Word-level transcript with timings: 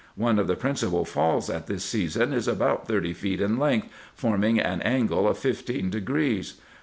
One 0.15 0.39
of 0.39 0.47
the 0.47 0.55
principal 0.55 1.05
falls 1.05 1.47
at 1.47 1.67
tins 1.67 1.83
season 1.83 2.33
is 2.33 2.47
about 2.47 2.87
thirty 2.87 3.13
feet 3.13 3.39
in 3.39 3.59
length, 3.59 3.89
forming 4.15 4.59
an 4.59 4.81
angle 4.81 5.27
of 5.27 5.37
fifteen 5.37 5.91
degrees. 5.91 6.59